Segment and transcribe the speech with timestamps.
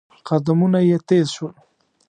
[0.27, 1.55] قدمونه يې تېز شول.